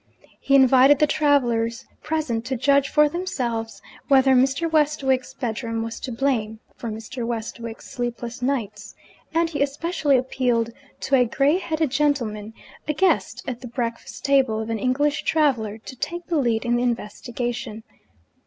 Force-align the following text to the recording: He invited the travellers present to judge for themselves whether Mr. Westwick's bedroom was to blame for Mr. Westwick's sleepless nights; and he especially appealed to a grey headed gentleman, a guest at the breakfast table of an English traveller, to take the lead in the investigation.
He 0.39 0.55
invited 0.55 0.97
the 0.97 1.05
travellers 1.05 1.85
present 2.01 2.43
to 2.45 2.55
judge 2.57 2.89
for 2.89 3.07
themselves 3.07 3.83
whether 4.07 4.33
Mr. 4.33 4.67
Westwick's 4.67 5.35
bedroom 5.35 5.83
was 5.83 5.99
to 5.99 6.11
blame 6.11 6.59
for 6.75 6.89
Mr. 6.89 7.23
Westwick's 7.23 7.91
sleepless 7.91 8.41
nights; 8.41 8.95
and 9.31 9.51
he 9.51 9.61
especially 9.61 10.17
appealed 10.17 10.71
to 11.01 11.13
a 11.13 11.25
grey 11.25 11.59
headed 11.59 11.91
gentleman, 11.91 12.55
a 12.87 12.93
guest 12.93 13.43
at 13.47 13.61
the 13.61 13.67
breakfast 13.67 14.25
table 14.25 14.59
of 14.59 14.71
an 14.71 14.79
English 14.79 15.21
traveller, 15.21 15.77
to 15.77 15.95
take 15.95 16.25
the 16.25 16.37
lead 16.39 16.65
in 16.65 16.77
the 16.77 16.81
investigation. 16.81 17.83